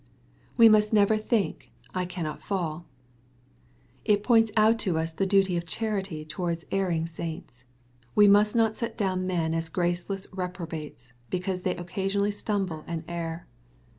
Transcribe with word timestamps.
We 0.57 0.67
must 0.67 0.91
never 0.93 1.15
think, 1.15 1.69
'^ 1.85 1.87
I 1.93 2.05
cannot 2.07 2.41
fall/' 2.41 2.85
It 4.03 4.23
points 4.23 4.51
out 4.57 4.79
to 4.79 4.97
us 4.97 5.13
the 5.13 5.27
duty 5.27 5.57
of 5.57 5.67
charity 5.67 6.25
towards 6.25 6.65
erring 6.71 7.05
saints. 7.05 7.65
We 8.15 8.27
must 8.27 8.55
not 8.55 8.73
set 8.73 8.97
down 8.97 9.27
men 9.27 9.53
as 9.53 9.69
graceless 9.69 10.25
reprobates^ 10.33 11.11
because 11.29 11.61
they 11.61 11.75
occasionally 11.75 12.31
stumble 12.31 12.83
and 12.87 13.03
err. 13.07 13.45